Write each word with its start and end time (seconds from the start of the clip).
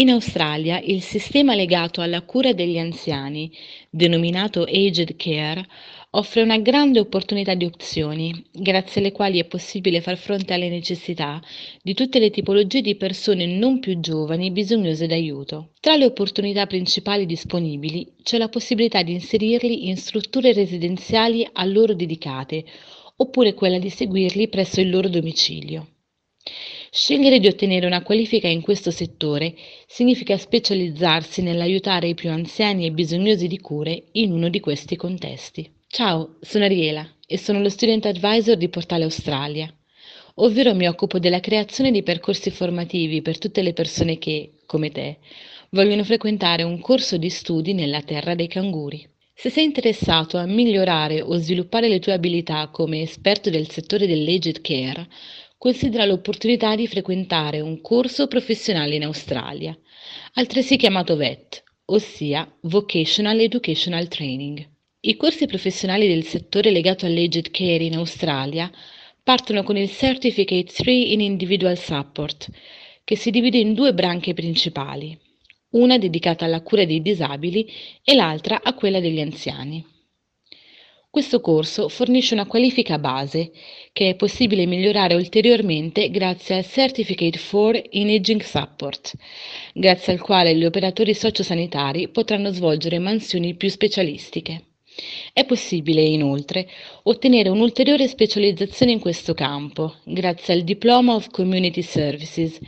In 0.00 0.10
Australia 0.10 0.78
il 0.78 1.02
sistema 1.02 1.56
legato 1.56 2.02
alla 2.02 2.22
cura 2.22 2.52
degli 2.52 2.78
anziani, 2.78 3.50
denominato 3.90 4.62
Aged 4.62 5.16
Care, 5.16 5.66
offre 6.10 6.42
una 6.42 6.58
grande 6.58 7.00
opportunità 7.00 7.54
di 7.54 7.64
opzioni, 7.64 8.32
grazie 8.52 9.00
alle 9.00 9.10
quali 9.10 9.40
è 9.40 9.44
possibile 9.46 10.00
far 10.00 10.16
fronte 10.16 10.54
alle 10.54 10.68
necessità 10.68 11.42
di 11.82 11.94
tutte 11.94 12.20
le 12.20 12.30
tipologie 12.30 12.80
di 12.80 12.94
persone 12.94 13.46
non 13.46 13.80
più 13.80 13.98
giovani 13.98 14.52
bisognose 14.52 15.08
d'aiuto. 15.08 15.72
Tra 15.80 15.96
le 15.96 16.04
opportunità 16.04 16.66
principali 16.66 17.26
disponibili 17.26 18.06
c'è 18.22 18.38
la 18.38 18.48
possibilità 18.48 19.02
di 19.02 19.10
inserirli 19.10 19.88
in 19.88 19.96
strutture 19.96 20.52
residenziali 20.52 21.44
a 21.52 21.64
loro 21.64 21.92
dedicate, 21.92 22.64
oppure 23.16 23.52
quella 23.52 23.80
di 23.80 23.90
seguirli 23.90 24.46
presso 24.46 24.80
il 24.80 24.90
loro 24.90 25.08
domicilio. 25.08 25.88
Scegliere 26.90 27.38
di 27.38 27.46
ottenere 27.46 27.84
una 27.84 28.02
qualifica 28.02 28.48
in 28.48 28.62
questo 28.62 28.90
settore 28.90 29.54
significa 29.86 30.38
specializzarsi 30.38 31.42
nell'aiutare 31.42 32.08
i 32.08 32.14
più 32.14 32.30
anziani 32.30 32.86
e 32.86 32.92
bisognosi 32.92 33.46
di 33.46 33.60
cure 33.60 34.04
in 34.12 34.32
uno 34.32 34.48
di 34.48 34.58
questi 34.58 34.96
contesti. 34.96 35.70
Ciao, 35.86 36.36
sono 36.40 36.64
Ariela 36.64 37.06
e 37.26 37.36
sono 37.36 37.60
lo 37.60 37.68
Student 37.68 38.06
Advisor 38.06 38.56
di 38.56 38.70
Portale 38.70 39.04
Australia, 39.04 39.70
ovvero 40.36 40.74
mi 40.74 40.88
occupo 40.88 41.18
della 41.18 41.40
creazione 41.40 41.90
di 41.90 42.02
percorsi 42.02 42.50
formativi 42.50 43.20
per 43.20 43.36
tutte 43.36 43.60
le 43.60 43.74
persone 43.74 44.16
che, 44.16 44.52
come 44.64 44.90
te, 44.90 45.18
vogliono 45.70 46.04
frequentare 46.04 46.62
un 46.62 46.80
corso 46.80 47.18
di 47.18 47.28
studi 47.28 47.74
nella 47.74 48.00
terra 48.00 48.34
dei 48.34 48.48
canguri. 48.48 49.06
Se 49.34 49.50
sei 49.50 49.64
interessato 49.64 50.36
a 50.38 50.46
migliorare 50.46 51.20
o 51.20 51.36
sviluppare 51.36 51.88
le 51.88 52.00
tue 52.00 52.12
abilità 52.12 52.68
come 52.72 53.02
esperto 53.02 53.50
del 53.50 53.70
settore 53.70 54.06
dell'aged 54.06 54.62
care, 54.62 55.06
considera 55.58 56.04
l'opportunità 56.04 56.76
di 56.76 56.86
frequentare 56.86 57.60
un 57.60 57.80
corso 57.80 58.28
professionale 58.28 58.94
in 58.94 59.04
Australia, 59.04 59.76
altresì 60.34 60.76
chiamato 60.76 61.16
VET, 61.16 61.64
ossia 61.86 62.48
Vocational 62.60 63.40
Educational 63.40 64.06
Training. 64.06 64.66
I 65.00 65.16
corsi 65.16 65.46
professionali 65.46 66.06
del 66.06 66.24
settore 66.24 66.70
legato 66.70 67.06
all'aged 67.06 67.50
care 67.50 67.82
in 67.82 67.96
Australia 67.96 68.70
partono 69.22 69.64
con 69.64 69.76
il 69.76 69.90
Certificate 69.90 70.72
3 70.72 70.92
in 70.92 71.20
Individual 71.20 71.76
Support, 71.76 72.50
che 73.02 73.16
si 73.16 73.30
divide 73.30 73.58
in 73.58 73.74
due 73.74 73.92
branche 73.92 74.34
principali, 74.34 75.18
una 75.70 75.98
dedicata 75.98 76.44
alla 76.44 76.62
cura 76.62 76.84
dei 76.84 77.02
disabili 77.02 77.68
e 78.04 78.14
l'altra 78.14 78.60
a 78.62 78.74
quella 78.74 79.00
degli 79.00 79.20
anziani. 79.20 79.84
Questo 81.10 81.40
corso 81.40 81.88
fornisce 81.88 82.34
una 82.34 82.44
qualifica 82.44 82.98
base 82.98 83.50
che 83.92 84.10
è 84.10 84.14
possibile 84.14 84.66
migliorare 84.66 85.14
ulteriormente 85.14 86.10
grazie 86.10 86.56
al 86.56 86.66
Certificate 86.66 87.38
for 87.38 87.82
in 87.92 88.10
Aging 88.10 88.42
Support, 88.42 89.14
grazie 89.72 90.12
al 90.12 90.20
quale 90.20 90.54
gli 90.54 90.66
operatori 90.66 91.14
sociosanitari 91.14 92.08
potranno 92.08 92.52
svolgere 92.52 92.98
mansioni 92.98 93.54
più 93.54 93.70
specialistiche. 93.70 94.64
È 95.32 95.46
possibile, 95.46 96.02
inoltre, 96.02 96.68
ottenere 97.04 97.48
un'ulteriore 97.48 98.06
specializzazione 98.06 98.92
in 98.92 99.00
questo 99.00 99.32
campo, 99.32 99.94
grazie 100.04 100.52
al 100.52 100.62
Diploma 100.62 101.14
of 101.14 101.30
Community 101.30 101.80
Services, 101.80 102.58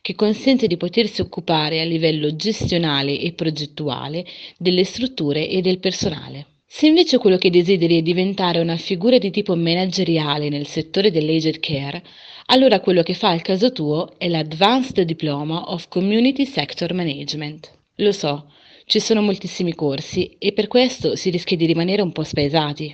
che 0.00 0.16
consente 0.16 0.66
di 0.66 0.76
potersi 0.76 1.20
occupare 1.20 1.80
a 1.80 1.84
livello 1.84 2.34
gestionale 2.34 3.20
e 3.20 3.32
progettuale 3.34 4.26
delle 4.58 4.82
strutture 4.82 5.48
e 5.48 5.60
del 5.60 5.78
personale. 5.78 6.46
Se 6.76 6.88
invece 6.88 7.18
quello 7.18 7.38
che 7.38 7.50
desideri 7.50 7.98
è 7.98 8.02
diventare 8.02 8.58
una 8.58 8.76
figura 8.76 9.18
di 9.18 9.30
tipo 9.30 9.54
manageriale 9.54 10.48
nel 10.48 10.66
settore 10.66 11.12
dell'aged 11.12 11.60
care, 11.60 12.02
allora 12.46 12.80
quello 12.80 13.04
che 13.04 13.14
fa 13.14 13.28
al 13.28 13.42
caso 13.42 13.70
tuo 13.70 14.18
è 14.18 14.26
l'Advanced 14.26 15.00
Diploma 15.02 15.70
of 15.70 15.86
Community 15.86 16.44
Sector 16.44 16.92
Management. 16.92 17.70
Lo 17.98 18.10
so, 18.10 18.50
ci 18.86 18.98
sono 18.98 19.22
moltissimi 19.22 19.72
corsi 19.72 20.34
e 20.36 20.52
per 20.52 20.66
questo 20.66 21.14
si 21.14 21.30
rischia 21.30 21.56
di 21.56 21.66
rimanere 21.66 22.02
un 22.02 22.10
po' 22.10 22.24
spaesati. 22.24 22.92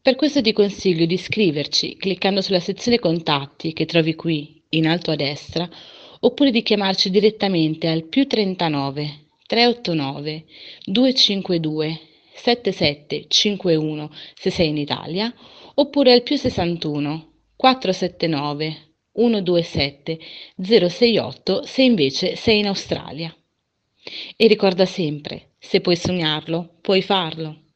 Per 0.00 0.14
questo 0.14 0.40
ti 0.40 0.52
consiglio 0.52 1.04
di 1.04 1.14
iscriverci 1.14 1.96
cliccando 1.96 2.40
sulla 2.40 2.60
sezione 2.60 3.00
contatti 3.00 3.72
che 3.72 3.86
trovi 3.86 4.14
qui 4.14 4.62
in 4.68 4.86
alto 4.86 5.10
a 5.10 5.16
destra 5.16 5.68
oppure 6.20 6.52
di 6.52 6.62
chiamarci 6.62 7.10
direttamente 7.10 7.88
al 7.88 8.04
più 8.04 8.28
39 8.28 9.24
389 9.48 10.44
252 10.84 12.02
7751 12.42 14.10
se 14.34 14.50
sei 14.50 14.68
in 14.68 14.76
Italia 14.76 15.34
oppure 15.74 16.12
al 16.12 16.22
più 16.22 16.36
61 16.36 17.32
479 17.56 18.76
127 19.12 20.18
068 20.56 21.64
se 21.64 21.82
invece 21.82 22.36
sei 22.36 22.60
in 22.60 22.68
Australia. 22.68 23.34
E 24.36 24.46
ricorda 24.46 24.86
sempre, 24.86 25.50
se 25.58 25.80
puoi 25.80 25.96
sognarlo, 25.96 26.76
puoi 26.80 27.02
farlo. 27.02 27.67